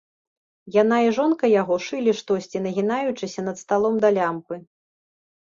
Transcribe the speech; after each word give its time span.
Яна 0.75 0.97
і 1.07 1.11
жонка 1.17 1.45
яго 1.61 1.77
шылі 1.89 2.15
штосьці, 2.23 2.63
нагінаючыся 2.65 3.45
над 3.51 3.61
сталом 3.63 4.01
да 4.03 4.09
лямпы. 4.19 4.55